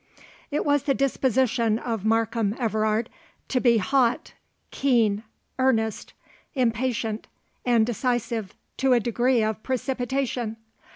It 0.49 0.65
was 0.65 0.81
the 0.85 0.95
disposition 0.95 1.77
of 1.77 2.03
Markham 2.05 2.55
Everard 2.57 3.07
to 3.49 3.59
be 3.59 3.77
hot, 3.77 4.33
keen, 4.71 5.21
earnest, 5.59 6.13
impatient, 6.55 7.27
and 7.67 7.85
decisive 7.85 8.55
to 8.77 8.93
a 8.93 8.99
degree 8.99 9.43
of 9.43 9.61
precipitation. 9.61 10.57